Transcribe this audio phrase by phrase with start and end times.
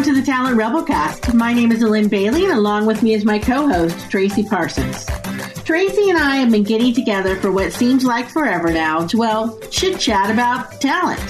[0.00, 1.34] Welcome to the Talent Rebelcast.
[1.34, 5.04] My name is Lynn Bailey, and along with me is my co-host, Tracy Parsons.
[5.62, 9.58] Tracy and I have been getting together for what seems like forever now to, well,
[9.68, 11.20] chit chat about talent.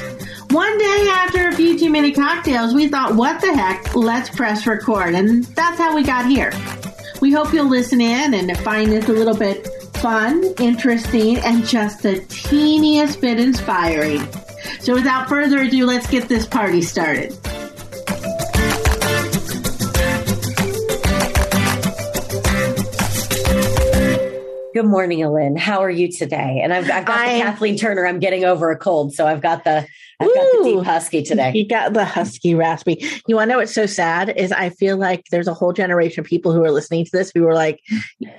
[0.53, 4.65] One day after a few too many cocktails, we thought, what the heck, let's press
[4.69, 6.53] record, and that's how we got here.
[7.21, 12.05] We hope you'll listen in and find this a little bit fun, interesting, and just
[12.05, 14.25] the teeniest bit inspiring.
[14.79, 17.37] So without further ado, let's get this party started.
[24.73, 25.57] Good morning, Ellen.
[25.57, 26.61] How are you today?
[26.63, 28.07] And I've, I've got I, the Kathleen Turner.
[28.07, 29.87] I'm getting over a cold, so I've got the
[30.21, 31.53] I've got the deep husky today.
[31.55, 33.05] You got the husky raspy.
[33.27, 36.21] You want to know what's so sad is I feel like there's a whole generation
[36.21, 37.81] of people who are listening to this who are like,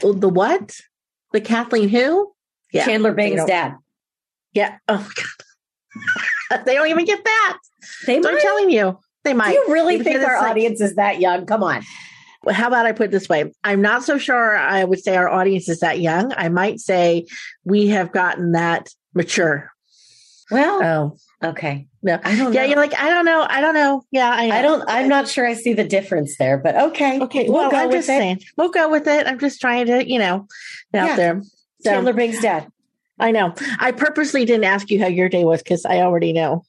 [0.02, 0.80] the what?
[1.34, 2.32] The Kathleen who?
[2.72, 3.76] Yeah, Chandler Bing's dad.
[4.54, 4.78] Yeah.
[4.88, 6.66] Oh God.
[6.66, 7.58] they don't even get that.
[8.06, 9.52] They might I'm telling you, they might.
[9.52, 11.46] Do you really because think our like, audience is that young?
[11.46, 11.84] Come on
[12.50, 13.52] how about I put it this way?
[13.64, 16.34] I'm not so sure I would say our audience is that young.
[16.36, 17.28] I might say
[17.64, 19.72] we have gotten that mature.
[20.50, 20.84] Well,
[21.44, 21.88] oh, okay.
[22.04, 22.54] No, I don't.
[22.54, 22.68] Yeah, know.
[22.68, 23.46] you're like I don't know.
[23.48, 24.04] I don't know.
[24.12, 24.84] Yeah, I, I don't.
[24.88, 27.22] I'm not sure I see the difference there, but okay.
[27.22, 27.48] Okay.
[27.48, 28.18] We'll, well, I'm just it.
[28.18, 29.28] saying we'll go with it.
[29.28, 30.48] I'm just trying to, you know,
[30.94, 31.16] out yeah.
[31.16, 31.44] there.
[31.82, 32.68] So, Chandler Bing's dad.
[33.20, 33.54] I know.
[33.80, 36.66] I purposely didn't ask you how your day was because I already know.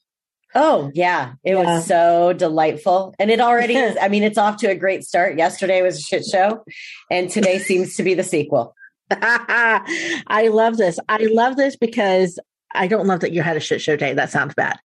[0.55, 1.33] Oh, yeah.
[1.43, 1.63] It yeah.
[1.63, 3.15] was so delightful.
[3.19, 3.97] And it already is.
[4.01, 5.37] I mean, it's off to a great start.
[5.37, 6.63] Yesterday was a shit show,
[7.09, 8.75] and today seems to be the sequel.
[9.11, 10.99] I love this.
[11.09, 12.39] I love this because
[12.73, 14.13] I don't love that you had a shit show day.
[14.13, 14.79] That sounds bad.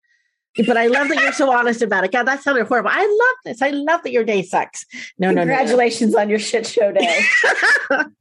[0.67, 2.13] But I love that you're so honest about it.
[2.13, 2.91] God, that sounded horrible.
[2.91, 3.61] I love this.
[3.61, 4.87] I love that your day sucks.
[5.19, 7.21] No, no, Congratulations no, on your shit show day.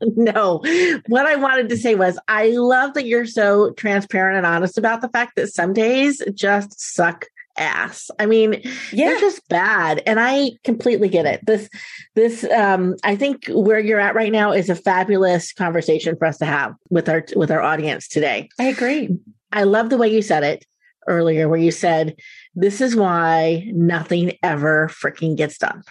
[0.02, 0.62] no.
[1.08, 5.00] What I wanted to say was I love that you're so transparent and honest about
[5.00, 7.28] the fact that some days just suck
[7.58, 8.10] ass.
[8.20, 8.62] I mean,
[8.92, 9.10] yeah.
[9.10, 10.02] they're just bad.
[10.06, 11.46] And I completely get it.
[11.46, 11.70] This,
[12.16, 16.38] this, um, I think where you're at right now is a fabulous conversation for us
[16.40, 18.50] to have with our, with our audience today.
[18.60, 19.18] I agree.
[19.52, 20.66] I love the way you said it
[21.08, 22.16] earlier, where you said,
[22.56, 25.84] this is why nothing ever freaking gets done.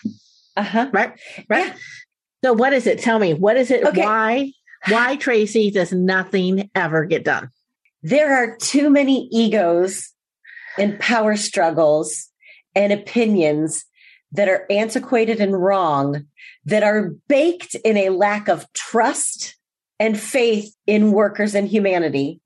[0.56, 0.91] Uh huh.
[0.93, 1.12] Right.
[1.49, 1.67] Right.
[1.67, 1.77] Yeah.
[2.44, 2.99] So what is it?
[2.99, 3.84] Tell me, what is it?
[3.84, 4.03] Okay.
[4.03, 4.53] Why,
[4.88, 7.49] why Tracy does nothing ever get done?
[8.03, 10.12] There are too many egos
[10.79, 12.31] and power struggles
[12.75, 13.85] and opinions
[14.33, 16.27] that are antiquated and wrong,
[16.65, 19.57] that are baked in a lack of trust
[20.01, 22.41] and faith in workers and humanity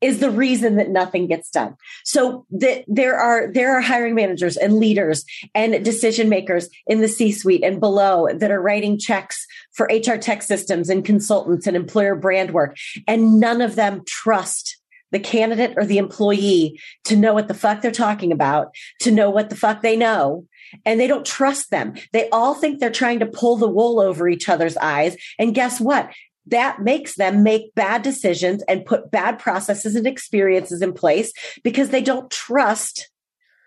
[0.00, 1.76] is the reason that nothing gets done.
[2.04, 7.08] So that there are there are hiring managers and leaders and decision makers in the
[7.08, 12.14] C-suite and below that are writing checks for HR tech systems and consultants and employer
[12.14, 12.76] brand work
[13.06, 14.79] and none of them trust
[15.10, 18.68] the candidate or the employee to know what the fuck they're talking about,
[19.00, 20.46] to know what the fuck they know.
[20.84, 21.94] And they don't trust them.
[22.12, 25.16] They all think they're trying to pull the wool over each other's eyes.
[25.38, 26.10] And guess what?
[26.46, 31.32] That makes them make bad decisions and put bad processes and experiences in place
[31.64, 33.10] because they don't trust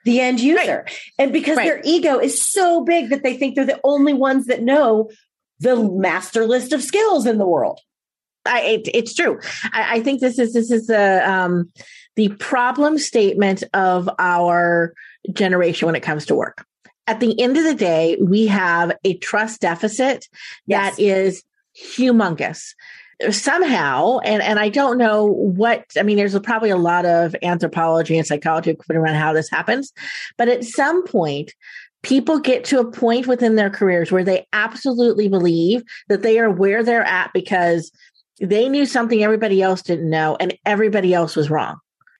[0.06, 0.84] the end user.
[0.86, 1.00] Right.
[1.20, 1.66] And because right.
[1.66, 5.10] their ego is so big that they think they're the only ones that know
[5.60, 7.80] the master list of skills in the world.
[8.46, 9.40] I, it, it's true.
[9.72, 11.72] I, I, think this is this is the um,
[12.16, 14.94] the problem statement of our
[15.32, 16.66] generation when it comes to work.
[17.08, 20.28] At the end of the day, we have a trust deficit
[20.66, 20.96] yes.
[20.96, 21.44] that is
[21.76, 22.74] humongous
[23.32, 28.18] somehow and and i don't know what i mean there's probably a lot of anthropology
[28.18, 29.94] and psychology put around how this happens
[30.38, 31.54] but at some point
[32.02, 36.50] people get to a point within their careers where they absolutely believe that they are
[36.50, 37.92] where they're at because
[38.44, 41.78] they knew something everybody else didn't know, and everybody else was wrong.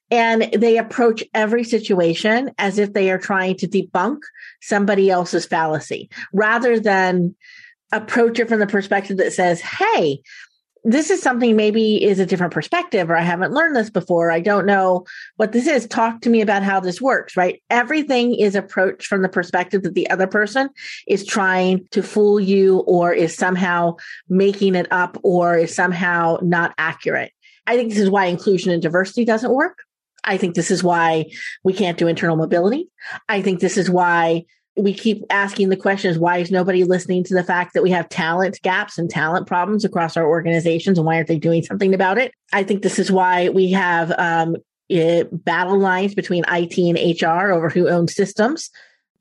[0.10, 4.20] And they approach every situation as if they are trying to debunk
[4.62, 7.36] somebody else's fallacy rather than
[7.92, 10.22] approach it from the perspective that says, Hey,
[10.84, 14.32] this is something maybe is a different perspective or I haven't learned this before.
[14.32, 15.06] I don't know
[15.38, 15.88] what this is.
[15.88, 17.62] Talk to me about how this works, right?
[17.70, 20.70] Everything is approached from the perspective that the other person
[21.08, 23.96] is trying to fool you or is somehow
[24.28, 27.32] making it up or is somehow not accurate.
[27.66, 29.80] I think this is why inclusion and diversity doesn't work.
[30.26, 31.32] I think this is why
[31.64, 32.90] we can't do internal mobility.
[33.30, 37.34] I think this is why we keep asking the questions why is nobody listening to
[37.34, 41.16] the fact that we have talent gaps and talent problems across our organizations and why
[41.16, 42.34] aren't they doing something about it?
[42.52, 44.56] I think this is why we have um,
[44.92, 48.72] uh, battle lines between it and hr over who owns systems.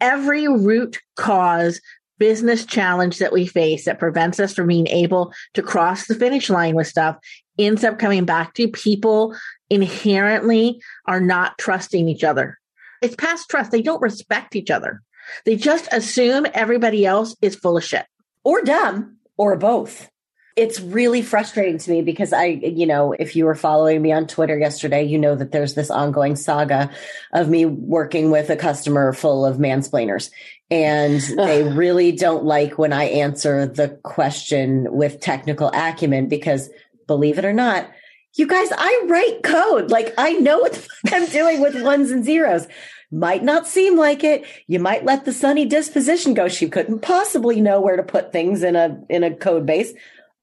[0.00, 1.80] Every root cause
[2.18, 6.48] business challenge that we face that prevents us from being able to cross the finish
[6.48, 7.16] line with stuff
[7.58, 9.36] ends up coming back to people
[9.68, 12.58] inherently are not trusting each other.
[13.02, 13.70] It's past trust.
[13.70, 15.02] They don't respect each other
[15.44, 18.06] They just assume everybody else is full of shit
[18.44, 20.10] or dumb or both.
[20.54, 24.26] It's really frustrating to me because I, you know, if you were following me on
[24.26, 26.90] Twitter yesterday, you know that there's this ongoing saga
[27.32, 30.30] of me working with a customer full of mansplainers.
[30.70, 36.68] And they really don't like when I answer the question with technical acumen because
[37.06, 37.90] believe it or not,
[38.34, 39.90] you guys, I write code.
[39.90, 42.66] Like I know what I'm doing with ones and zeros.
[43.14, 44.44] Might not seem like it.
[44.66, 46.48] You might let the sunny disposition go.
[46.48, 49.92] She couldn't possibly know where to put things in a in a code base.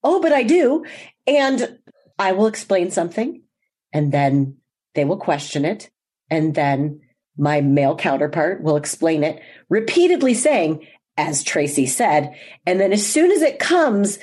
[0.04, 0.86] Oh, but I do.
[1.26, 1.80] And
[2.20, 3.42] I will explain something
[3.92, 4.58] and then
[4.94, 5.90] they will question it.
[6.30, 7.02] And then
[7.38, 10.86] my male counterpart will explain it, repeatedly saying,
[11.18, 12.36] as Tracy said.
[12.66, 14.20] And then as soon as it comes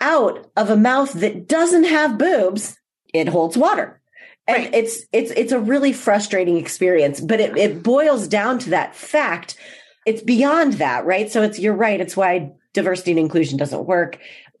[0.00, 2.78] out of a mouth that doesn't have boobs,
[3.12, 4.01] it holds water.
[4.46, 4.74] And right.
[4.74, 9.56] it's it's it's a really frustrating experience, but it, it boils down to that fact.
[10.04, 11.30] It's beyond that, right?
[11.30, 12.00] So it's you're right.
[12.00, 14.18] It's why diversity and inclusion doesn't work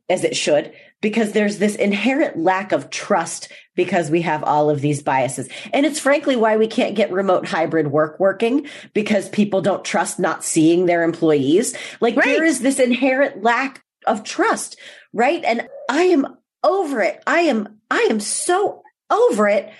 [0.08, 4.80] as it should because there's this inherent lack of trust because we have all of
[4.80, 5.48] these biases.
[5.72, 10.18] And it's frankly why we can't get remote hybrid work working because people don't trust
[10.18, 11.74] not seeing their employees.
[12.00, 12.24] Like right.
[12.24, 14.78] there is this inherent lack of trust,
[15.12, 15.42] right?
[15.44, 17.22] And I am over it.
[17.26, 18.82] I am I am so
[19.12, 19.72] over it.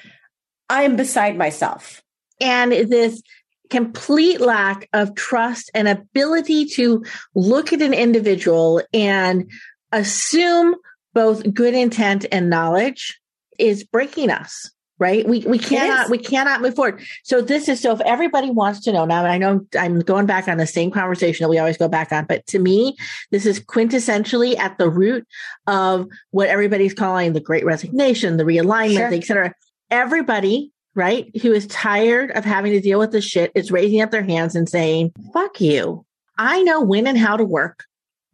[0.69, 2.02] I am beside myself.
[2.40, 3.23] And this
[3.70, 9.50] complete lack of trust and ability to look at an individual and
[9.93, 10.75] assume
[11.14, 13.19] both good intent and knowledge
[13.58, 14.70] is breaking us
[15.02, 15.28] right?
[15.28, 17.02] We we cannot we cannot move forward.
[17.25, 20.46] So this is so if everybody wants to know now i know i'm going back
[20.49, 22.96] on the same conversation that we always go back on but to me
[23.31, 25.26] this is quintessentially at the root
[25.66, 29.14] of what everybody's calling the great resignation the realignment sure.
[29.14, 29.54] et cetera.
[29.90, 34.10] Everybody right who is tired of having to deal with this shit is raising up
[34.10, 36.04] their hands and saying fuck you.
[36.38, 37.84] I know when and how to work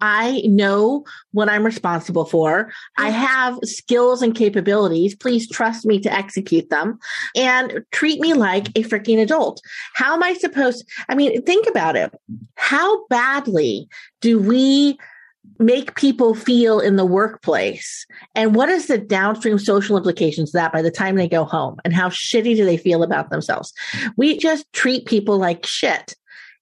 [0.01, 2.73] I know what I'm responsible for.
[2.97, 5.15] I have skills and capabilities.
[5.15, 6.99] Please trust me to execute them
[7.37, 9.61] and treat me like a freaking adult.
[9.95, 10.89] How am I supposed?
[11.09, 12.13] I mean, think about it.
[12.57, 13.89] How badly
[14.21, 14.99] do we
[15.59, 18.07] make people feel in the workplace?
[18.35, 21.79] And what is the downstream social implications of that by the time they go home?
[21.85, 23.73] And how shitty do they feel about themselves?
[24.17, 26.15] We just treat people like shit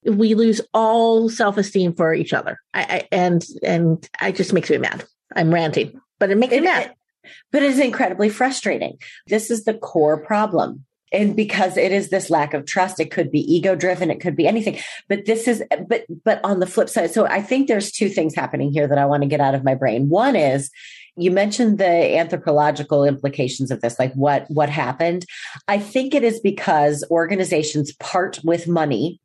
[0.06, 2.58] we lose all self-esteem for each other.
[2.74, 5.04] I, I, and and it just makes me mad.
[5.34, 6.86] I'm ranting, but it makes it, me mad.
[6.86, 8.98] It, but it is incredibly frustrating.
[9.26, 10.84] This is the core problem.
[11.12, 14.36] And because it is this lack of trust, it could be ego driven, it could
[14.36, 14.78] be anything.
[15.08, 18.34] But this is but but on the flip side, so I think there's two things
[18.34, 20.08] happening here that I want to get out of my brain.
[20.08, 20.70] One is
[21.16, 25.24] you mentioned the anthropological implications of this like what what happened
[25.66, 29.18] i think it is because organizations part with money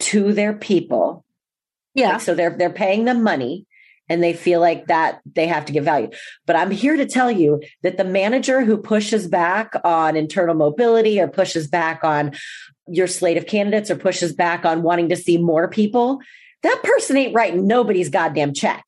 [0.00, 1.24] to their people.
[1.94, 2.12] Yeah.
[2.12, 3.66] Like, so they're they're paying them money
[4.08, 6.10] and they feel like that they have to give value.
[6.46, 11.20] But I'm here to tell you that the manager who pushes back on internal mobility
[11.20, 12.32] or pushes back on
[12.86, 16.20] your slate of candidates or pushes back on wanting to see more people,
[16.62, 18.84] that person ain't writing nobody's goddamn check.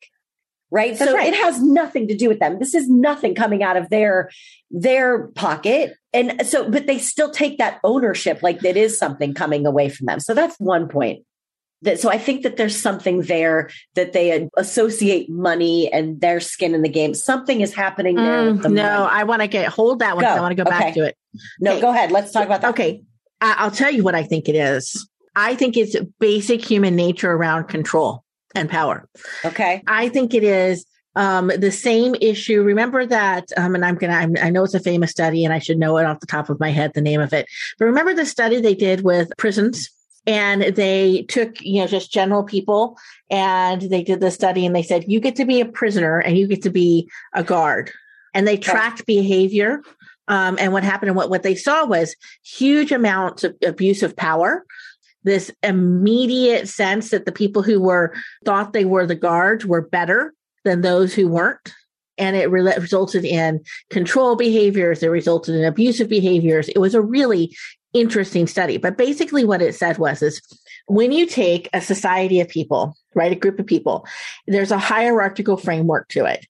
[0.71, 0.97] Right.
[0.97, 1.33] That's so right.
[1.33, 2.59] it has nothing to do with them.
[2.59, 4.29] This is nothing coming out of their
[4.69, 5.95] their pocket.
[6.13, 10.05] And so, but they still take that ownership like that is something coming away from
[10.05, 10.19] them.
[10.19, 11.25] So that's one point.
[11.81, 16.75] That, so I think that there's something there that they associate money and their skin
[16.75, 17.13] in the game.
[17.13, 18.51] Something is happening there.
[18.51, 19.09] Mm, the no, money.
[19.11, 20.25] I want to get hold that one.
[20.25, 20.79] I want to go okay.
[20.79, 21.17] back to it.
[21.59, 21.81] No, okay.
[21.81, 22.11] go ahead.
[22.11, 22.71] Let's talk about that.
[22.71, 23.03] Okay.
[23.41, 25.07] I'll tell you what I think it is.
[25.35, 28.25] I think it's basic human nature around control
[28.59, 29.07] and power.
[29.45, 29.81] Okay.
[29.87, 30.85] I think it is
[31.15, 32.61] um, the same issue.
[32.61, 35.77] Remember that, um, and I'm gonna, i know it's a famous study, and I should
[35.77, 37.47] know it off the top of my head, the name of it.
[37.77, 39.89] But remember the study they did with prisons,
[40.27, 42.97] and they took, you know, just general people,
[43.29, 46.37] and they did the study, and they said you get to be a prisoner, and
[46.37, 47.91] you get to be a guard,
[48.33, 49.15] and they tracked okay.
[49.21, 49.81] behavior.
[50.27, 54.15] Um, and what happened and what, what they saw was huge amounts of abuse of
[54.15, 54.63] power
[55.23, 58.13] this immediate sense that the people who were
[58.45, 60.33] thought they were the guards were better
[60.65, 61.73] than those who weren't.
[62.17, 65.01] And it re- resulted in control behaviors.
[65.01, 66.67] It resulted in abusive behaviors.
[66.69, 67.55] It was a really
[67.93, 68.77] interesting study.
[68.77, 70.41] But basically what it said was is
[70.87, 74.05] when you take a society of people, right, a group of people,
[74.47, 76.45] there's a hierarchical framework to it.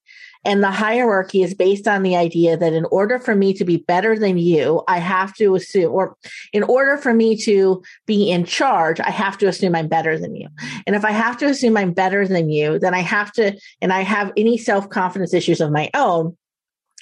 [0.46, 3.78] And the hierarchy is based on the idea that in order for me to be
[3.78, 6.16] better than you, I have to assume, or
[6.54, 10.36] in order for me to be in charge, I have to assume I'm better than
[10.36, 10.48] you.
[10.88, 13.92] And if I have to assume I'm better than you, then I have to, and
[13.92, 16.38] I have any self confidence issues of my own,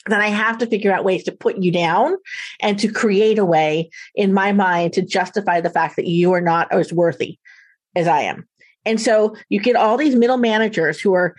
[0.08, 2.15] then I have to figure out ways to put you down
[2.62, 6.41] and to create a way in my mind to justify the fact that you are
[6.41, 7.38] not as worthy
[7.96, 8.48] as I am.
[8.86, 11.36] And so you get all these middle managers who are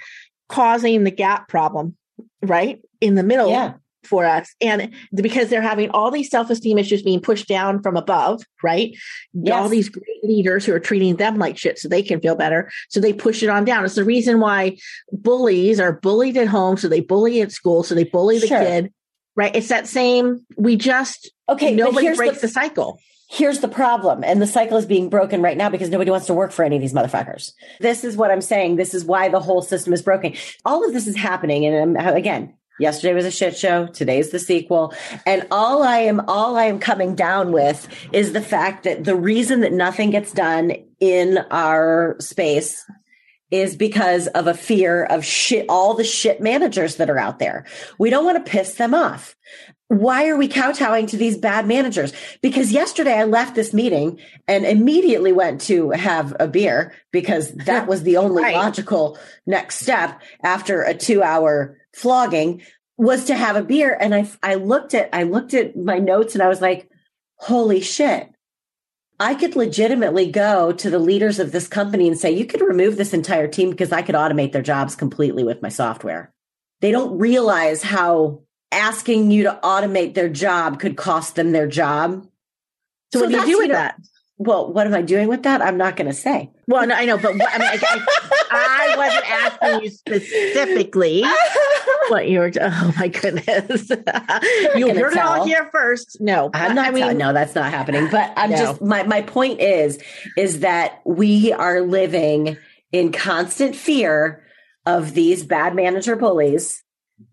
[0.48, 1.96] causing the gap problem,
[2.42, 2.80] right?
[3.00, 3.74] In the middle Yeah.
[4.04, 4.54] for us.
[4.60, 8.96] And because they're having all these self esteem issues being pushed down from above, right?
[9.52, 12.70] All these great leaders who are treating them like shit so they can feel better.
[12.88, 13.84] So they push it on down.
[13.84, 14.78] It's the reason why
[15.12, 16.76] bullies are bullied at home.
[16.76, 17.82] So they bully at school.
[17.82, 18.60] So they bully the Sure.
[18.60, 18.92] kid,
[19.36, 19.54] right?
[19.54, 22.98] It's that same, we just, Okay, nobody breaks the, the cycle.
[23.28, 24.24] Here's the problem.
[24.24, 26.76] And the cycle is being broken right now because nobody wants to work for any
[26.76, 27.52] of these motherfuckers.
[27.78, 28.76] This is what i'm saying.
[28.76, 30.34] This is why the whole system is broken.
[30.64, 31.64] All of this is happening.
[31.66, 33.86] And um, again yesterday was a shit show.
[33.88, 34.94] Today's the sequel.
[35.26, 39.16] And all i am all i am coming down with is the fact that the
[39.16, 42.84] reason that nothing gets done in our space
[43.50, 47.64] is because of a fear of shit all the shit managers that are out there.
[47.98, 49.36] We don't want to piss them off
[49.88, 52.12] why are we kowtowing to these bad managers?
[52.42, 57.86] Because yesterday I left this meeting and immediately went to have a beer because that
[57.86, 58.54] was the only Right.
[58.54, 62.62] logical next step after a two hour flogging
[62.98, 63.96] was to have a beer.
[63.98, 66.90] And I, I looked at, I looked at my notes and I was like,
[67.36, 68.28] holy shit.
[69.20, 72.96] I could legitimately go to the leaders of this company and say, you could remove
[72.96, 76.32] this entire team because I could automate their jobs completely with my software.
[76.80, 82.26] They don't realize how asking you to automate their job could cost them their job.
[83.12, 83.98] So, what do you do with that?
[84.40, 85.60] Well, what am I doing with that?
[85.60, 86.50] I'm not going to say.
[86.68, 88.06] Well, no, I know, but what, I mean, I,
[88.50, 91.24] I, I wasn't asking you specifically
[92.08, 92.52] what you were.
[92.60, 93.90] Oh my goodness,
[94.76, 96.18] you heard it all here first.
[96.20, 96.86] No, I'm not.
[96.86, 98.08] I mean, no, that's not happening.
[98.12, 98.56] But I'm No.
[98.56, 99.98] just my my point is
[100.36, 102.56] is that we are living
[102.92, 104.44] in constant fear
[104.86, 106.84] of these bad manager bullies.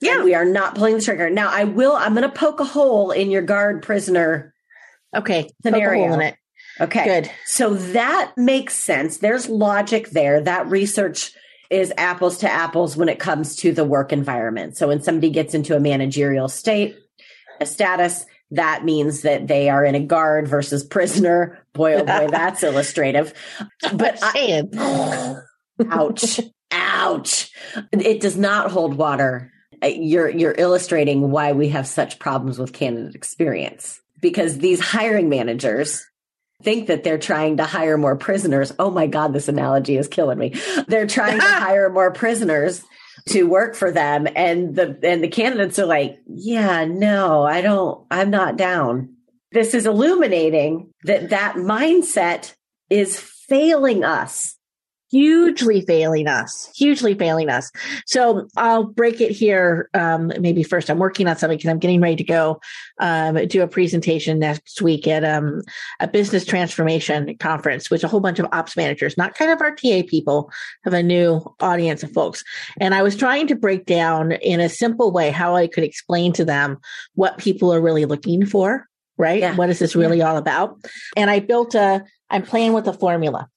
[0.01, 0.23] Yeah.
[0.23, 1.29] we are not pulling the trigger.
[1.29, 1.93] Now, I will.
[1.93, 4.53] I'm going to poke a hole in your guard prisoner.
[5.15, 6.05] okay, poke a Scenario.
[6.07, 6.35] hole in it.
[6.79, 7.31] Okay, Good.
[7.45, 9.17] So that makes sense.
[9.17, 10.41] There's logic there.
[10.41, 11.31] That research
[11.69, 14.75] is apples to apples when it comes to the work environment.
[14.77, 16.97] So when somebody gets into a managerial state,
[17.61, 21.59] a status, that means that they are in a guard versus prisoner.
[21.73, 23.33] Boy, oh boy, that's illustrative.
[23.93, 24.63] But I,
[25.89, 27.51] ouch, ouch.
[27.91, 29.51] It does not hold water.
[29.87, 36.05] You're you're illustrating why we have such problems with candidate experience because these hiring managers
[36.63, 38.71] think that they're trying to hire more prisoners.
[38.79, 40.53] Oh my god, this analogy is killing me.
[40.87, 42.83] They're trying to hire more prisoners
[43.29, 48.05] to work for them and the and the candidates are like, "Yeah, no, I don't
[48.11, 49.15] I'm not down."
[49.51, 52.53] This is illuminating that that mindset
[52.89, 54.54] is failing us.
[55.15, 57.71] Hugely failing us hugely failing us.
[58.05, 60.89] So i'll break it here um, maybe first.
[60.89, 62.59] I'm working on something because i'm getting ready to go
[62.99, 65.61] um, do a presentation next week at um,
[66.01, 69.71] a business transformation conference which a whole bunch of ops managers not kind of our
[69.71, 70.51] ta people
[70.83, 72.43] have a new audience of folks.
[72.81, 76.33] And i was trying to break down in a simple way how i could explain
[76.33, 76.77] to them
[77.13, 79.39] what people are really looking for right?
[79.39, 79.55] Yeah.
[79.55, 80.77] what is this really all about?
[81.15, 83.47] And i built a i'm playing with a formula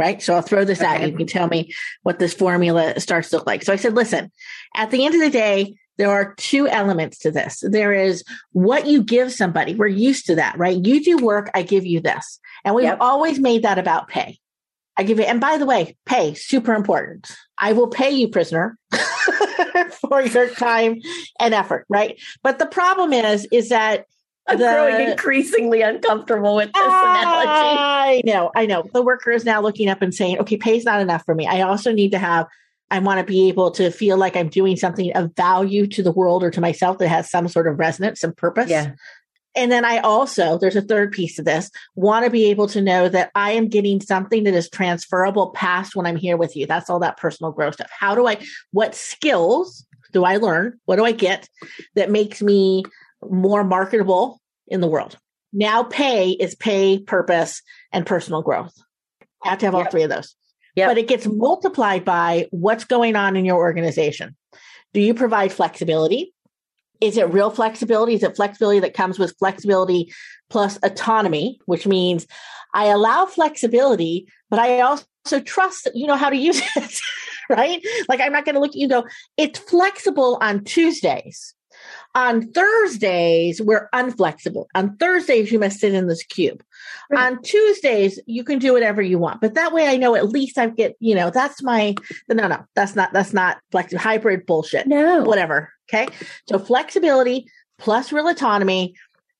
[0.00, 0.20] right?
[0.22, 1.04] So I'll throw this at Okay.
[1.06, 1.12] you.
[1.12, 3.62] You can tell me what this formula starts to look like.
[3.62, 4.32] So I said, listen,
[4.74, 7.62] at the end of the day, there are two elements to this.
[7.62, 9.74] There is what you give somebody.
[9.74, 10.78] We're used to that, right?
[10.82, 12.40] You do work, I give you this.
[12.64, 12.98] And we've Yep.
[13.00, 14.38] always made that about pay.
[14.96, 17.30] I give you, and by the way, pay, super important.
[17.58, 18.78] I will pay you, prisoner,
[20.00, 21.00] for your time
[21.38, 22.18] and effort, right?
[22.42, 24.06] But the problem is, is that
[24.46, 27.48] I'm the- growing increasingly uncomfortable with this analogy.
[27.48, 28.84] I know, I know.
[28.92, 31.46] The worker is now looking up and saying, okay, pay's not enough for me.
[31.46, 32.46] I also need to have,
[32.90, 36.10] I want to be able to feel like I'm doing something of value to the
[36.10, 38.68] world or to myself that has some sort of resonance and purpose.
[38.68, 38.92] Yeah.
[39.56, 42.80] And then I also, there's a third piece of this, want to be able to
[42.80, 46.66] know that I am getting something that is transferable past when I'm here with you.
[46.66, 47.90] That's all that personal growth stuff.
[47.90, 48.38] How do I,
[48.70, 50.78] what skills do I learn?
[50.84, 51.48] What do I get
[51.96, 52.84] that makes me
[53.28, 55.16] more marketable in the world?
[55.52, 57.62] Now pay is pay, purpose,
[57.92, 58.74] and personal growth.
[59.44, 59.90] I have to have all Yep.
[59.90, 60.34] three of those.
[60.76, 60.88] Yep.
[60.88, 64.36] But it gets multiplied by what's going on in your organization.
[64.92, 66.32] Do you provide flexibility?
[67.00, 68.14] Is it real flexibility?
[68.14, 70.12] Is it flexibility that comes with flexibility
[70.50, 72.26] plus autonomy, which means
[72.74, 77.00] I allow flexibility, but I also trust that you know how to use it,
[77.48, 77.82] right?
[78.08, 79.04] Like I'm not going to look at you and go,
[79.36, 81.54] it's flexible on Tuesdays.
[82.14, 84.66] On Thursdays, we're unflexible.
[84.74, 86.62] On Thursdays, you must sit in this cube.
[87.10, 87.32] Right.
[87.32, 89.40] On Tuesdays, you can do whatever you want.
[89.40, 91.94] But that way I know at least I get, you know, that's my
[92.28, 95.22] no, no, that's not that's not flexible hybrid bullshit No.
[95.22, 95.72] whatever.
[95.88, 96.08] Okay.
[96.48, 97.46] So flexibility
[97.78, 98.94] plus real autonomy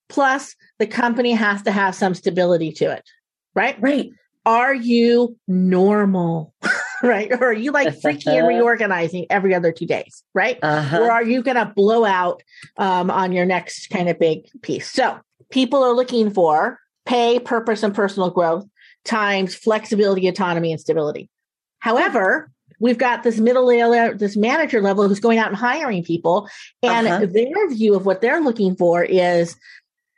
[0.09, 3.09] plus the company has to have some stability to it.
[3.55, 3.77] Right.
[3.81, 4.11] Right.
[4.47, 6.55] are you normal?
[7.03, 7.33] right?
[7.33, 10.23] Or are you like freaking and reorganizing every other two days?
[10.35, 10.59] Right?
[10.63, 11.01] Uh-huh.
[11.01, 12.43] Or are you going to blow out
[12.77, 14.91] um, on your next kind of big piece?
[14.91, 15.19] So
[15.51, 18.67] people are looking for pay, purpose, and personal growth
[19.05, 21.31] times flexibility, autonomy, and stability.
[21.79, 26.49] However, we've got this middle layer, this manager level who's going out and hiring people,
[26.83, 27.27] and uh-huh.
[27.33, 29.57] their view of what they're looking for is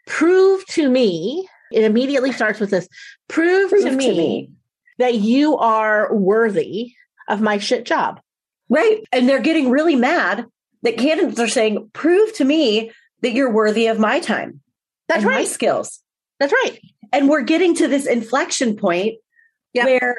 [0.06, 1.48] prove to me.
[1.70, 2.88] It immediately starts with this
[3.28, 4.50] prove, prove to, me to me
[5.02, 6.92] that you are worthy
[7.28, 8.20] of my shit job.
[8.68, 9.02] Right.
[9.12, 10.46] And they're getting really mad
[10.82, 12.92] that candidates are saying, prove to me
[13.22, 14.60] that you're worthy of my time.
[15.08, 15.40] That's right.
[15.40, 16.00] My skills.
[16.38, 16.78] That's right.
[17.12, 19.16] And we're getting to this inflection point
[19.72, 19.86] yep.
[19.86, 20.16] where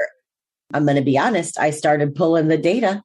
[0.73, 3.03] I'm going to be honest, I started pulling the data.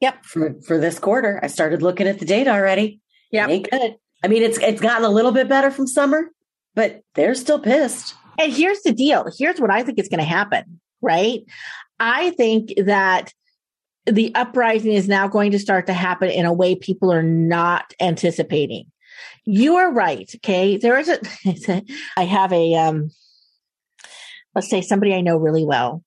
[0.00, 0.24] Yep.
[0.24, 3.00] For for this quarter, I started looking at the data already.
[3.32, 3.48] Yeah.
[3.48, 3.96] Ain't good.
[4.22, 6.30] I mean, it's it's gotten a little bit better from summer,
[6.74, 8.14] but they're still pissed.
[8.38, 9.26] And here's the deal.
[9.38, 11.42] Here's what I think is going to happen, right?
[12.00, 13.32] I think that
[14.06, 17.94] the uprising is now going to start to happen in a way people are not
[18.00, 18.86] anticipating.
[19.44, 20.30] You are right.
[20.36, 20.76] Okay.
[20.76, 21.82] There is a,
[22.16, 23.10] I have a, um,
[24.54, 26.02] let's say somebody I know really well,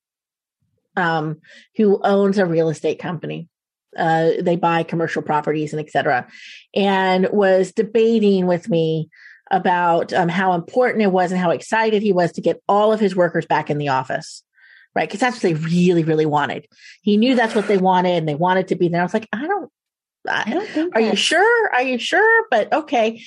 [0.97, 1.39] um,
[1.77, 3.47] who owns a real estate company.
[3.97, 6.27] Uh, they buy commercial properties and etc.
[6.75, 9.09] And was debating with me
[9.51, 12.99] about um, how important it was and how excited he was to get all of
[12.99, 14.43] his workers back in the office
[14.95, 15.07] right?
[15.07, 16.67] Because that's what they really, really wanted.
[17.01, 19.01] He knew that's what they wanted and they wanted to be there.
[19.01, 19.71] I was like, I don't,
[20.27, 20.95] I don't think.
[20.95, 21.69] Are you sure?
[21.73, 22.45] Are you sure?
[22.49, 23.21] But okay.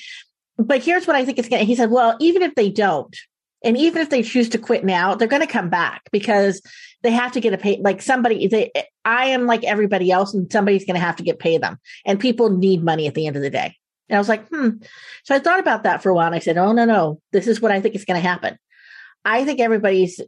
[0.57, 3.15] But here's what I think it's going to, he said, well, even if they don't,
[3.63, 6.61] and even if they choose to quit now, they're going to come back because
[7.03, 8.71] they have to get a pay, like somebody, they,
[9.05, 12.19] I am like everybody else and somebody's going to have to get pay them and
[12.19, 13.75] people need money at the end of the day.
[14.09, 14.69] And I was like, hmm.
[15.23, 17.47] So I thought about that for a while and I said, oh, no, no, this
[17.47, 18.57] is what I think is going to happen.
[19.23, 20.19] I think everybody's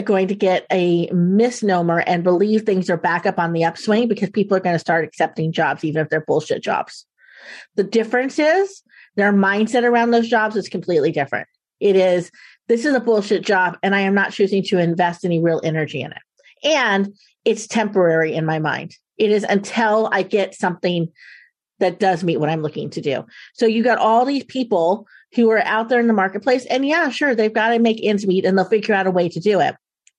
[0.00, 4.30] going to get a misnomer and believe things are back up on the upswing because
[4.30, 7.04] people are going to start accepting jobs, even if they're bullshit jobs.
[7.74, 8.82] The difference is
[9.16, 11.48] their mindset around those jobs is completely different.
[11.80, 12.30] It is,
[12.68, 16.00] this is a bullshit job and I am not choosing to invest any real energy
[16.00, 16.22] in it.
[16.64, 18.96] And it's temporary in my mind.
[19.18, 21.12] It is until I get something
[21.80, 23.24] that does meet what I'm looking to do.
[23.54, 26.66] So you got all these people who are out there in the marketplace.
[26.66, 29.28] And yeah, sure, they've got to make ends meet and they'll figure out a way
[29.28, 29.74] to do it.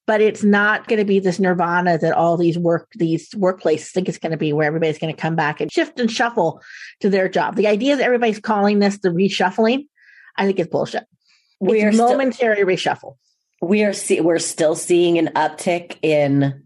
[0.05, 4.09] But it's not going to be this nirvana that all these work these workplaces think
[4.09, 6.61] it's going to be where everybody's going to come back and shift and shuffle
[6.99, 7.55] to their job.
[7.55, 9.87] The idea that everybody's calling this the reshuffling.
[10.35, 11.05] I think it's bullshit.
[11.61, 13.15] We are momentary still, reshuffle.
[13.61, 16.63] We are see, we're still seeing an uptick in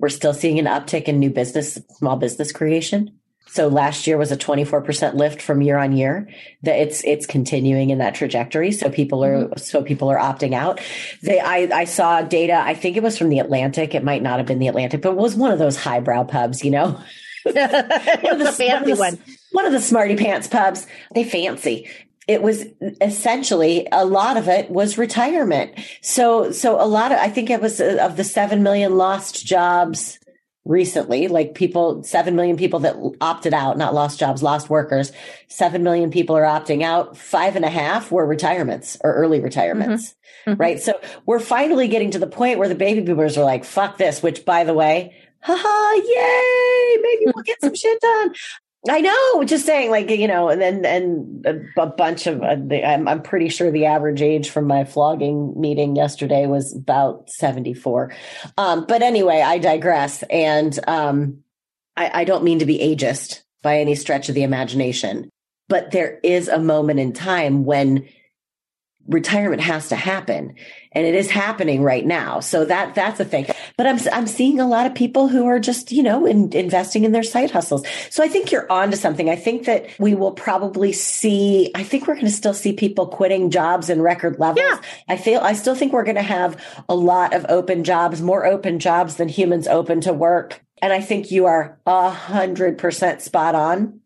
[0.00, 3.19] we're still seeing an uptick in new business small business creation
[3.52, 6.28] so last year was a 24% lift from year on year
[6.62, 8.70] that it's, it's continuing in that trajectory.
[8.70, 9.58] So people are, mm-hmm.
[9.58, 10.80] so people are opting out.
[11.20, 12.54] They, I, I saw data.
[12.54, 13.92] I think it was from the Atlantic.
[13.96, 16.64] It might not have been the Atlantic, but it was one of those highbrow pubs,
[16.64, 16.90] you know?
[17.42, 19.18] one of the fancy one,
[19.50, 19.66] one.
[19.66, 20.86] Of the smarty pants pubs.
[21.12, 21.88] They fancy
[22.28, 22.64] it was
[23.00, 25.72] essentially a lot of it was retirement.
[26.00, 29.44] So, so a lot of, I think it was uh, of the 7 million lost
[29.44, 30.19] jobs
[30.64, 35.12] recently, like people, 7 million people that opted out, not lost jobs, lost workers.
[35.48, 37.16] 7 million people are opting out.
[37.16, 40.50] Five and a half were retirements or early retirements, mm-hmm.
[40.50, 40.60] Mm-hmm.
[40.60, 40.80] right?
[40.80, 44.22] So we're finally getting to the point where the baby boomers are like, fuck this,
[44.22, 48.34] which by the way, haha, yay, maybe we'll get some shit done.
[48.88, 52.56] I know, just saying, like you know, and then and a, a bunch of uh,
[52.56, 57.28] the, I'm, I'm pretty sure the average age from my flogging meeting yesterday was about
[57.28, 58.14] 74.
[58.56, 61.42] Um, but anyway, I digress, and um,
[61.94, 65.28] I, I don't mean to be ageist by any stretch of the imagination,
[65.68, 68.08] but there is a moment in time when
[69.10, 70.54] retirement has to happen
[70.92, 72.40] and it is happening right now.
[72.40, 73.46] So that that's a thing.
[73.76, 77.04] But i'm i'm seeing a lot of people who are just you know in, investing
[77.04, 77.86] in their side hustles.
[78.10, 79.28] So i think you're on to something.
[79.28, 83.06] I think that we will probably see i think we're going to still see people
[83.08, 84.64] quitting jobs in record levels.
[84.64, 84.80] Yeah.
[85.08, 88.46] i feel i still think we're going to have a lot of open jobs more
[88.46, 90.60] open jobs than humans open to work.
[90.82, 93.99] And i think you are a hundred percent spot on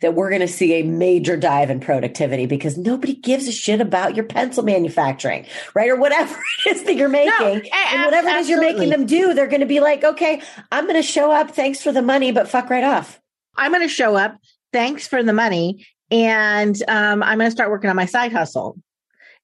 [0.00, 3.80] that we're going to see a major dive in productivity because nobody gives a shit
[3.80, 5.90] about your pencil manufacturing, right?
[5.90, 6.34] Or whatever
[6.66, 7.30] it is that you're making.
[7.30, 10.42] No, and whatever it is you're making them do, they're going to be like, okay,
[10.70, 11.52] I'm going to show up.
[11.52, 13.20] Thanks for the money, but fuck right off.
[13.56, 14.36] I'm going to show up.
[14.72, 15.86] Thanks for the money.
[16.10, 18.78] And um, I'm going to start working on my side hustle.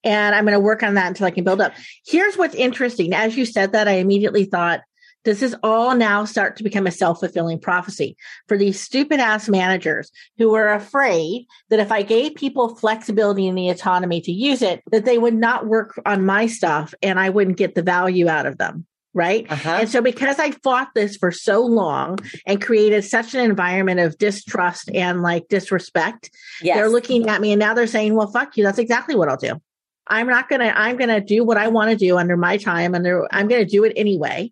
[0.04, 1.72] And I'm going to work on that until I can build up.
[2.04, 3.14] Here's what's interesting.
[3.14, 4.80] As you said that, I immediately thought
[5.24, 8.16] does this all now start to become a self fulfilling prophecy
[8.48, 13.56] for these stupid ass managers who are afraid that if I gave people flexibility and
[13.56, 17.30] the autonomy to use it, that they would not work on my stuff and I
[17.30, 18.87] wouldn't get the value out of them?
[19.14, 19.46] Right.
[19.50, 19.78] Uh-huh.
[19.80, 24.16] And so, because I fought this for so long and created such an environment of
[24.16, 26.30] distrust and like disrespect,
[26.62, 26.76] yes.
[26.76, 28.64] they're looking at me and now they're saying, well, fuck you.
[28.64, 29.61] That's exactly what I'll do.
[30.06, 32.56] I'm not going to, I'm going to do what I want to do under my
[32.56, 34.50] time and I'm going to do it anyway.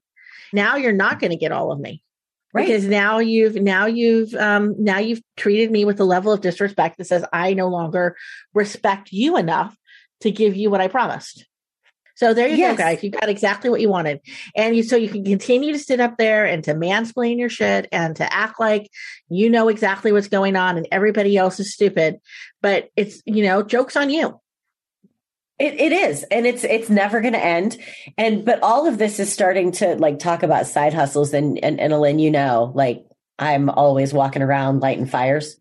[0.52, 2.02] Now you're not going to get all of me.
[2.52, 2.66] Right.
[2.66, 6.98] Because now you've now you've um now you've treated me with a level of disrespect
[6.98, 8.16] that says I no longer
[8.54, 9.76] respect you enough
[10.22, 11.46] to give you what I promised.
[12.16, 12.76] So there you yes.
[12.76, 13.02] go, guys.
[13.02, 14.20] You got exactly what you wanted.
[14.54, 17.88] And you so you can continue to sit up there and to mansplain your shit
[17.92, 18.90] and to act like
[19.30, 22.18] you know exactly what's going on and everybody else is stupid.
[22.60, 24.38] But it's, you know, jokes on you.
[25.60, 27.76] It, it is, and it's it's never going to end.
[28.16, 31.78] And but all of this is starting to like talk about side hustles, and and
[31.78, 33.04] and Elaine, you know, like
[33.38, 35.56] I'm always walking around lighting fires.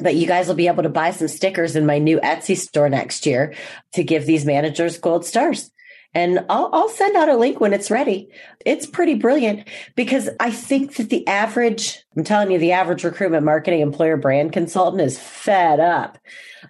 [0.00, 2.88] But you guys will be able to buy some stickers in my new Etsy store
[2.88, 3.54] next year
[3.94, 5.72] to give these managers gold stars.
[6.12, 8.28] And I'll, I'll send out a link when it's ready.
[8.66, 13.44] It's pretty brilliant because I think that the average, I'm telling you, the average recruitment
[13.44, 16.18] marketing employer brand consultant is fed up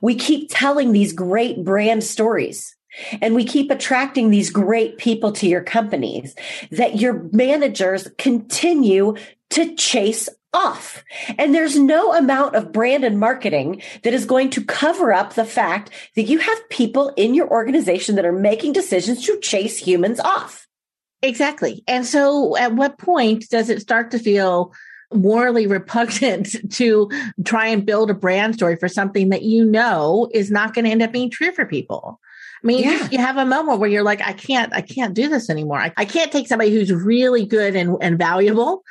[0.01, 2.77] we keep telling these great brand stories.
[3.23, 6.35] And we keep attracting these great people to your companies
[6.73, 9.15] that your managers continue
[9.51, 11.05] to chase off.
[11.39, 15.45] And there's no amount of brand and marketing that is going to cover up the
[15.45, 20.21] fact that you have people in your organization that are making decisions to chase humans
[20.21, 20.67] off.
[21.23, 21.85] Exactly.
[21.87, 24.73] And so at what point does it start to feel
[25.13, 27.11] morally repugnant to
[27.45, 30.91] try and build a brand story for something that you know is not going to
[30.91, 32.21] end up being true for people.
[32.63, 33.09] I mean, yeah.
[33.11, 35.79] you, have a moment where you're like, I can't, I can't do this anymore.
[35.79, 38.83] I, I can't take somebody who's really good and, and valuable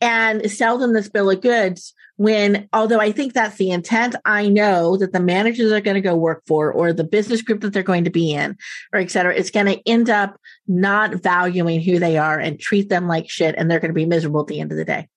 [0.00, 4.48] and sell them this bill of goods when, although I think that's the intent, I
[4.48, 7.72] know that the managers are going to go work for or the business group that
[7.72, 8.56] they're going to be in
[8.92, 12.88] or et cetera, it's going to end up not valuing who they are and treat
[12.88, 13.54] them like shit.
[13.56, 15.08] And they're going to be miserable at the end of the day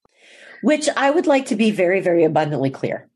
[0.62, 3.08] which I would like to be very, very abundantly clear.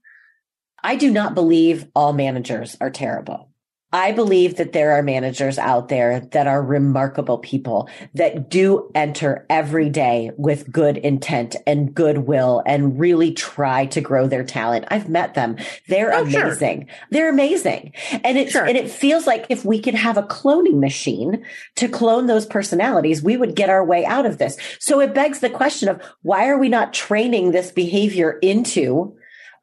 [0.84, 3.49] I do not believe all managers are terrible.
[3.95, 9.45] I believe that there are managers out there that are remarkable people that do enter
[9.49, 14.84] every day with good intent and goodwill and really try to grow their talent.
[14.89, 15.55] I've met them.
[15.88, 16.88] They're oh, amazing.
[16.88, 16.97] Sure.
[17.12, 17.93] They're amazing.
[18.12, 18.65] And it, sure.
[18.65, 23.23] and it feels like if we could have a cloning machine to clone those personalities,
[23.23, 24.58] we would get our way out of this.
[24.77, 29.15] So it begs the question of why are we not training this behavior into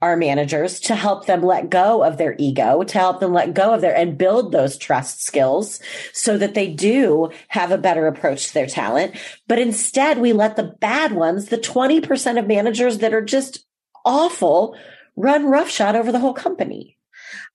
[0.03, 3.73] our managers to help them let go of their ego, to help them let go
[3.73, 5.81] of their and build those trust skills
[6.13, 9.15] so that they do have a better approach to their talent.
[9.47, 13.65] But instead, we let the bad ones, the 20% of managers that are just
[14.05, 14.77] awful,
[15.15, 16.99] run roughshod over the whole company.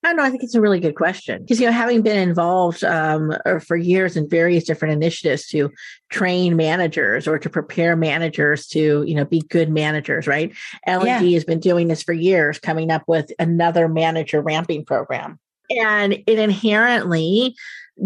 [0.02, 0.22] I don't know.
[0.22, 3.76] I think it's a really good question because, you know, having been involved um, for
[3.76, 5.70] years in various different initiatives to
[6.10, 10.52] train managers or to prepare managers to, you know, be good managers, right?
[10.86, 11.20] Yeah.
[11.20, 15.38] has been doing this for years, coming up with another manager ramping program.
[15.70, 17.54] And it inherently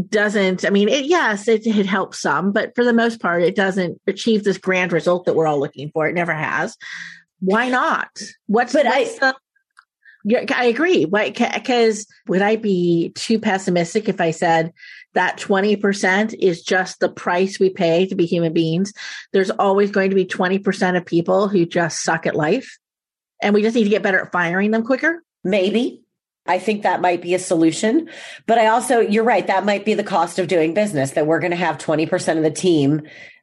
[0.09, 3.55] doesn't, I mean, it, yes, it, it helps some, but for the most part, it
[3.55, 6.09] doesn't achieve this grand result that we're all looking for.
[6.09, 6.77] It never has.
[7.41, 8.09] Why not?
[8.47, 9.37] What's, but what's I, the
[10.55, 11.05] I agree.
[11.05, 11.31] Why?
[11.31, 14.73] Because would I be too pessimistic if I said
[15.15, 18.93] that 20% is just the price we pay to be human beings?
[19.33, 22.79] There's always going to be 20% of people who just suck at life.
[23.43, 25.23] And we just need to get better at firing them quicker.
[25.43, 26.03] Maybe.
[26.47, 28.09] I think that might be a solution.
[28.47, 31.39] But I also, you're right, that might be the cost of doing business that we're
[31.39, 33.03] going to have 20% of the team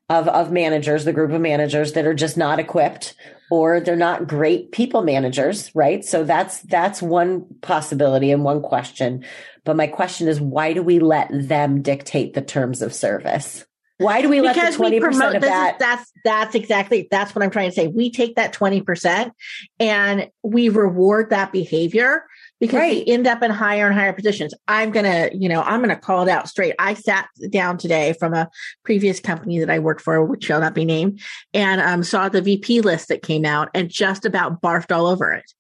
[0.10, 3.14] of, of managers, the group of managers that are just not equipped
[3.52, 6.04] or they're not great people managers, right?
[6.04, 9.26] So that's, that's one possibility and one question.
[9.66, 13.66] But my question is, why do we let them dictate the terms of service?
[13.98, 15.74] Why do we let because the 20% promote, of that?
[15.74, 17.88] Is, that's, that's exactly, that's what I'm trying to say.
[17.88, 19.32] We take that 20%
[19.80, 22.24] and we reward that behavior
[22.60, 23.06] because right.
[23.06, 24.54] they end up in higher and higher positions.
[24.68, 26.76] I'm going to, you know, I'm going to call it out straight.
[26.78, 28.50] I sat down today from a
[28.84, 31.22] previous company that I worked for, which shall not be named,
[31.54, 35.32] and um, saw the VP list that came out and just about barfed all over
[35.32, 35.52] it.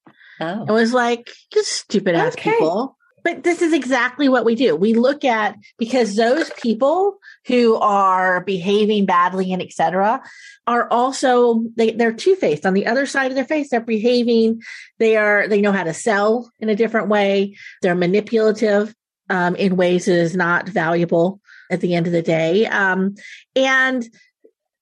[0.41, 0.65] Oh.
[0.67, 2.51] It was like, just stupid ass okay.
[2.51, 2.97] people.
[3.23, 4.75] But this is exactly what we do.
[4.75, 10.21] We look at because those people who are behaving badly and etc
[10.67, 12.65] are also they, they're two-faced.
[12.65, 14.61] On the other side of their face they're behaving
[14.97, 17.55] they are they know how to sell in a different way.
[17.81, 18.93] They're manipulative
[19.29, 22.65] um, in ways that is not valuable at the end of the day.
[22.65, 23.15] Um,
[23.55, 24.07] and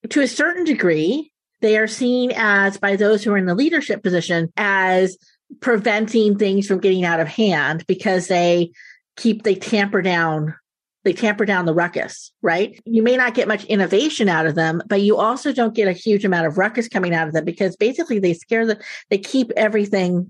[0.10, 4.04] to a certain degree, they are seen as by those who are in the leadership
[4.04, 5.17] position as
[5.62, 8.71] preventing things from getting out of hand because they
[9.15, 10.55] keep they tamper down
[11.03, 12.77] they tamper down the ruckus, right?
[12.83, 15.93] You may not get much innovation out of them, but you also don't get a
[15.93, 18.77] huge amount of ruckus coming out of them because basically they scare the
[19.10, 20.29] they keep everything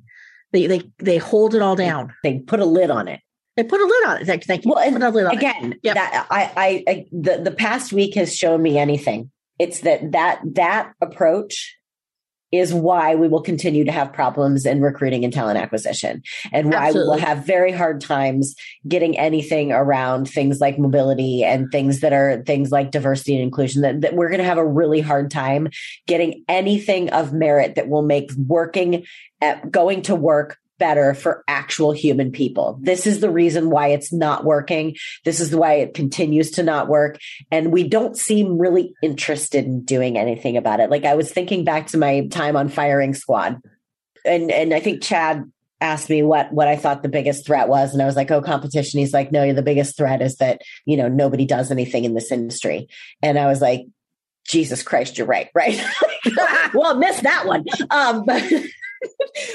[0.54, 2.14] they they they hold it all down.
[2.24, 3.22] They put a lid on it.
[3.56, 4.46] They put a lid on it.
[4.46, 4.72] Thank, you.
[4.72, 5.38] Well, Put a lid on it.
[5.38, 5.96] again, Yep.
[5.96, 9.32] that I, I, I, the the past week has shown me anything.
[9.58, 11.76] It's that that that approach
[12.60, 16.92] is why we will continue to have problems in recruiting and talent acquisition, and why
[16.92, 18.56] we will have very hard times
[18.88, 23.82] getting anything around things like mobility and things that are things like diversity and inclusion.
[23.82, 25.70] That, that we're going to have a really hard time
[26.06, 29.06] getting anything of merit that will make working
[29.42, 32.78] at going to work better for actual human people.
[32.82, 34.96] This is the reason why it's not working.
[35.26, 37.20] This is why it continues to not work.
[37.52, 40.90] And we don't seem really interested in doing anything about it.
[40.90, 43.62] Like I was thinking back to my time on firing squad.
[44.26, 47.94] And and I think Chad asked me what what I thought the biggest threat was
[47.94, 50.98] and I was like, "Oh, competition." He's like, "No, the biggest threat is that, you
[50.98, 52.88] know, nobody does anything in this industry."
[53.22, 53.86] And I was like,
[54.48, 55.80] Jesus Christ, you're right, right?
[56.74, 57.66] well, missed that one.
[57.90, 58.42] Um, but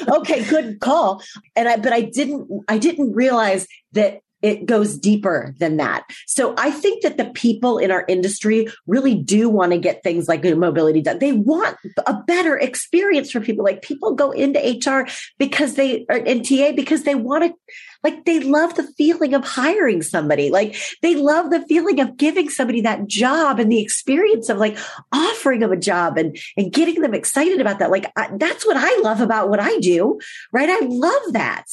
[0.08, 1.22] okay, good call.
[1.56, 6.04] And I, but I didn't, I didn't realize that it goes deeper than that.
[6.26, 10.28] So I think that the people in our industry really do want to get things
[10.28, 11.18] like mobility done.
[11.18, 11.76] They want
[12.06, 13.64] a better experience for people.
[13.64, 17.54] Like people go into HR because they are in TA because they want to,
[18.02, 20.50] like they love the feeling of hiring somebody.
[20.50, 24.76] Like they love the feeling of giving somebody that job and the experience of like
[25.12, 27.90] offering them a job and and getting them excited about that.
[27.90, 30.18] Like I, that's what I love about what I do,
[30.52, 30.68] right?
[30.68, 31.64] I love that.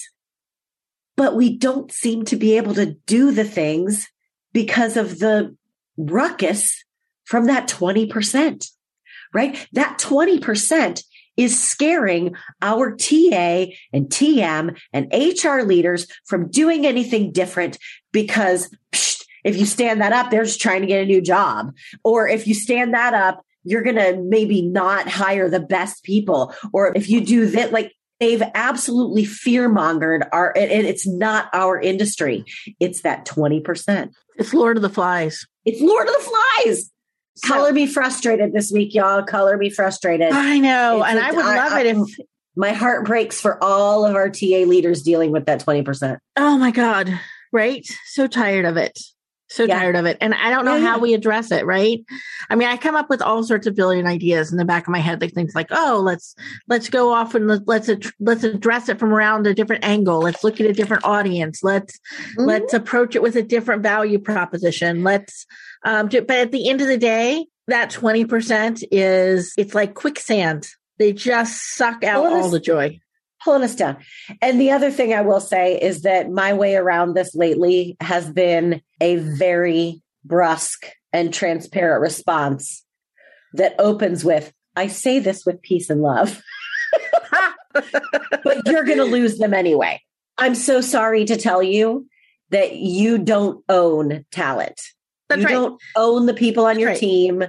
[1.20, 4.08] But we don't seem to be able to do the things
[4.54, 5.54] because of the
[5.98, 6.82] ruckus
[7.26, 8.72] from that 20%,
[9.34, 9.68] right?
[9.74, 11.04] That 20%
[11.36, 17.78] is scaring our TA and TM and HR leaders from doing anything different
[18.14, 21.74] because psh, if you stand that up, they're just trying to get a new job.
[22.06, 26.56] Or if you stand that up, you're going to maybe not hire the best people.
[26.72, 31.80] Or if you do that, like they've absolutely fear mongered our, and it's not our
[31.80, 32.46] industry.
[32.80, 34.12] It's that 20%.
[34.38, 35.46] It's Lord of the Flies.
[35.66, 36.32] It's Lord of the
[36.64, 36.90] Flies.
[37.36, 39.24] So- Color me frustrated this week, y'all.
[39.24, 40.32] Color me frustrated.
[40.32, 41.98] I know, It's and a- I would love I- it if.
[42.56, 46.18] My heart breaks for all of our TA leaders dealing with that 20%.
[46.36, 47.18] Oh my God!
[47.54, 47.88] Right?
[48.08, 49.00] So tired of it.
[49.52, 49.80] So Yeah.
[49.80, 51.02] tired of it, and I don't know Yeah, how yeah.
[51.02, 51.66] we address it.
[51.66, 52.04] Right?
[52.50, 54.92] I mean, I come up with all sorts of billion ideas in the back of
[54.92, 56.36] my head, like things like, "Oh, let's
[56.68, 60.20] let's go off and let, let's ad- let's address it from around a different angle.
[60.20, 61.64] Let's look at a different audience.
[61.64, 62.46] Let's Mm-hmm.
[62.46, 65.46] let's approach it with a different value proposition let's
[65.86, 70.68] um do, but at the end of the day that 20% is it's like quicksand
[70.98, 73.00] they just suck out Well, all the joy
[73.44, 73.98] pulling us down.
[74.42, 78.30] And the other thing I will say is that my way around this lately has
[78.30, 82.84] been a very brusque and transparent response
[83.54, 86.42] that opens with, I say this with peace and love,
[87.74, 90.02] but you're going to lose them anyway.
[90.38, 92.08] I'm so sorry to tell you
[92.52, 94.80] that you don't own talent.
[95.28, 95.54] That's you right.
[95.54, 97.00] don't own the people on That's your right.
[97.00, 97.44] team.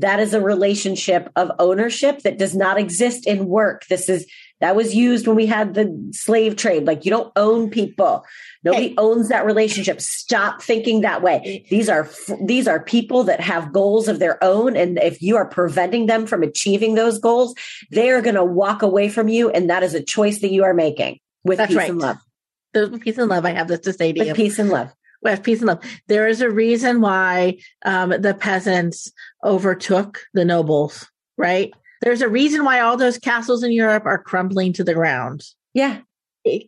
[0.00, 3.84] That is a relationship of ownership that does not exist in work.
[3.88, 4.26] This is
[4.60, 6.84] that was used when we had the slave trade.
[6.84, 8.24] Like you don't own people.
[8.64, 8.94] Nobody Hey.
[8.98, 10.00] owns that relationship.
[10.00, 11.64] Stop thinking that way.
[11.70, 12.08] These are
[12.44, 16.26] these are people that have goals of their own, and if you are preventing them
[16.26, 17.54] from achieving those goals,
[17.92, 20.64] they are going to walk away from you, and that is a choice that you
[20.64, 21.90] are making with That's peace right.
[21.90, 22.16] and love.
[22.74, 24.92] With peace and love i have this to say to With you peace and love.
[25.22, 29.10] With peace and love there is a reason why um, the peasants
[29.44, 34.72] overtook the nobles right there's a reason why all those castles in europe are crumbling
[34.72, 36.00] to the ground Yeah,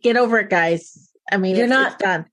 [0.03, 2.25] get over it guys i mean You're it's, not- it's done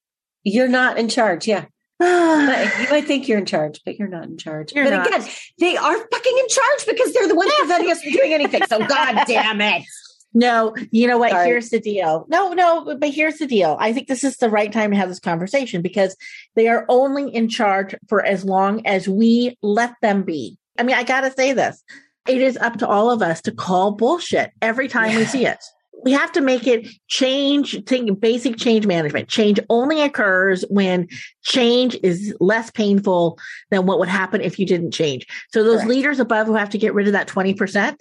[0.45, 1.47] you're not in charge.
[1.47, 1.67] Yeah.
[2.01, 4.73] You might think you're in charge, but you're not in charge.
[4.73, 5.07] You're but not.
[5.09, 5.29] again,
[5.59, 8.63] they are fucking in charge because they're the ones preventing us from doing anything.
[8.69, 9.83] So god damn it.
[10.39, 11.33] No, you know what?
[11.33, 11.49] Sorry.
[11.49, 12.25] Here's the deal.
[12.29, 13.77] No, no, but here's the deal.
[13.81, 16.17] I think this is the right time to have this conversation because
[16.55, 20.57] they are only in charge for as long as we let them be.
[20.79, 21.83] I mean, I got to say this.
[22.29, 25.59] It is up to all of us to call bullshit every time we see it.
[26.05, 29.29] We have to make it change, think basic change management.
[29.29, 31.09] Change only occurs when
[31.43, 33.41] change is less painful
[33.73, 35.27] than what would happen if you didn't change.
[35.53, 35.89] So those Correct.
[35.89, 37.97] leaders above who have to get rid of that 20%,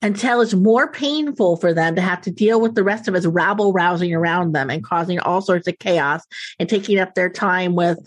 [0.00, 3.26] until it's more painful for them to have to deal with the rest of us
[3.26, 6.24] rabble rousing around them and causing all sorts of chaos
[6.58, 7.98] and taking up their time with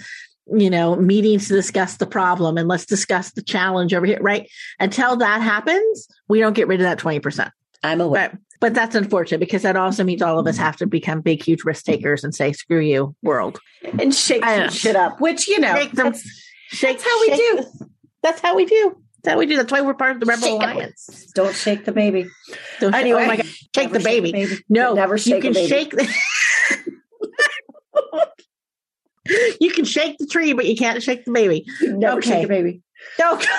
[0.54, 4.50] you know, meetings to discuss the problem and let's discuss the challenge over here, right?
[4.80, 7.52] Until that happens, we don't get rid of that 20%.
[7.84, 8.30] I'm aware.
[8.32, 10.66] But, but that's unfortunate because that also means all of us mm-hmm.
[10.66, 13.60] have to become big, huge risk takers and say, screw you, world.
[14.00, 17.28] And shake some shit up, which, you know, Shake them- that's, Shake, that's how we
[17.28, 17.88] shake do.
[18.22, 18.98] that's how we do.
[19.24, 19.56] That's how we do.
[19.58, 20.64] That's why we're part of the Rebel Shake it.
[20.64, 21.32] Alliance.
[21.36, 22.28] Don't shake the baby.
[22.80, 23.46] Don't- Anyway, oh my God.
[23.46, 24.58] Shake Never the baby.
[24.70, 25.68] No, never shake you can baby.
[25.68, 26.08] shake the
[29.62, 31.66] You can shake the tree, but you can't shake the baby.
[31.82, 32.30] Never Okay.
[32.32, 32.82] shake the baby.
[33.20, 33.40] No.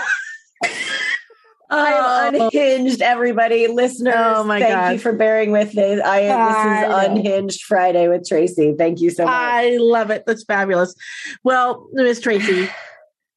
[1.75, 2.47] I'm Oh.
[2.51, 3.67] unhinged, everybody.
[3.69, 4.93] Listeners, Oh, my thank God.
[4.93, 6.03] you for bearing with this.
[6.05, 6.57] I, am, this
[6.91, 8.75] is Unhinged Friday with Tracy.
[8.77, 9.33] Thank you so much.
[9.33, 10.25] I love it.
[10.27, 10.95] That's fabulous.
[11.45, 12.69] Well, Miss Tracy,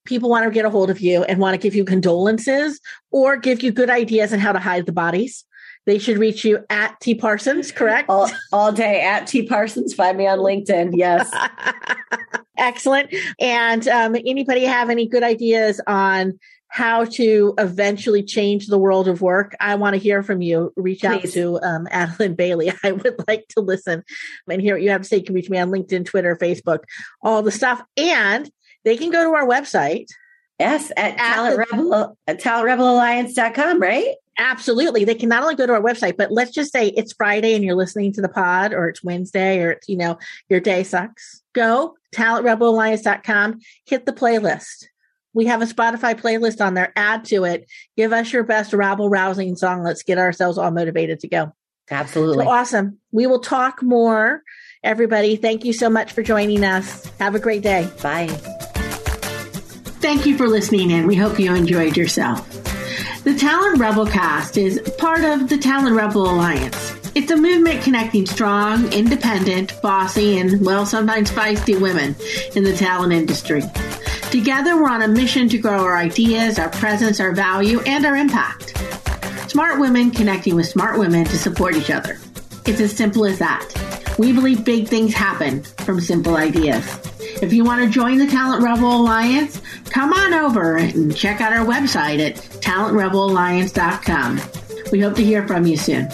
[0.05, 2.79] people want to get a hold of you and want to give you condolences
[3.11, 5.43] or give you good ideas on how to hide the bodies.
[5.85, 8.09] They should reach you at T Parsons, correct?
[8.09, 9.93] all, all day at T Parsons.
[9.93, 10.91] Find me on LinkedIn.
[10.93, 11.31] Yes.
[12.57, 13.13] Excellent.
[13.39, 16.39] And um, anybody have any good ideas on
[16.69, 19.55] how to eventually change the world of work?
[19.59, 20.73] I want to hear from you.
[20.75, 22.73] Reach out to um, Adeline Bailey.
[22.83, 24.03] I would like to listen
[24.49, 25.17] and hear what you have to say.
[25.17, 26.79] You can reach me on LinkedIn, Twitter, Facebook,
[27.21, 27.81] all the stuff.
[27.95, 28.49] And
[28.85, 30.07] they can go to our website.
[30.59, 30.91] Yes.
[30.95, 31.33] At, At
[31.67, 34.15] Talent the- talentrebelalliance.com, right?
[34.37, 35.05] Absolutely.
[35.05, 37.63] They can not only go to our website, but let's just say it's Friday and
[37.63, 40.17] you're listening to the pod or it's Wednesday or it's, you know,
[40.49, 41.41] your day sucks.
[41.53, 44.85] Go talentrebelalliance.com, hit the playlist.
[45.33, 46.93] We have a Spotify playlist on there.
[46.95, 47.69] Add to it.
[47.97, 49.83] Give us your best rabble rousing song.
[49.83, 51.53] Let's get ourselves all motivated to go.
[51.91, 52.45] Absolutely.
[52.45, 52.99] So awesome.
[53.11, 54.41] We will talk more.
[54.83, 57.05] Everybody, thank you so much for joining us.
[57.19, 57.89] Have a great day.
[58.01, 58.64] Bye.
[60.05, 61.07] Thank you for listening in.
[61.07, 62.47] We hope you enjoyed yourself.
[63.23, 66.95] The Talent Rebel cast is part of the Talent Rebel Alliance.
[67.15, 72.15] It's a movement connecting strong, independent, bossy, and, well, sometimes feisty women
[72.55, 73.63] in the talent industry.
[74.29, 78.15] Together, we're on a mission to grow our ideas, our presence, our value, and our
[78.15, 78.77] impact.
[79.49, 82.19] Smart women connecting with smart women to support each other.
[82.67, 83.67] It's as simple as that.
[84.19, 86.85] We believe big things happen from simple ideas.
[87.41, 91.53] If you want to join the Talent Rebel Alliance, come on over and check out
[91.53, 94.41] our website at talentrebelalliance.com.
[94.91, 96.09] We hope to hear from you soon.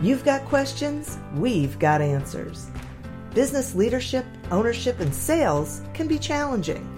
[0.00, 2.68] You've got questions, we've got answers.
[3.34, 6.97] Business leadership, ownership, and sales can be challenging.